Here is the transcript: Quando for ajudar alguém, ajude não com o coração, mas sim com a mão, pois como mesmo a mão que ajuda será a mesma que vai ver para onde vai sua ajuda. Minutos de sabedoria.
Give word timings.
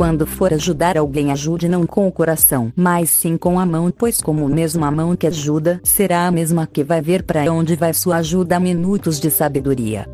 Quando 0.00 0.26
for 0.26 0.50
ajudar 0.54 0.96
alguém, 0.96 1.30
ajude 1.30 1.68
não 1.68 1.86
com 1.86 2.08
o 2.08 2.10
coração, 2.10 2.72
mas 2.74 3.10
sim 3.10 3.36
com 3.36 3.60
a 3.60 3.66
mão, 3.66 3.92
pois 3.94 4.18
como 4.22 4.48
mesmo 4.48 4.82
a 4.82 4.90
mão 4.90 5.14
que 5.14 5.26
ajuda 5.26 5.78
será 5.84 6.26
a 6.26 6.30
mesma 6.30 6.66
que 6.66 6.82
vai 6.82 7.02
ver 7.02 7.22
para 7.22 7.52
onde 7.52 7.76
vai 7.76 7.92
sua 7.92 8.16
ajuda. 8.16 8.58
Minutos 8.58 9.20
de 9.20 9.30
sabedoria. 9.30 10.08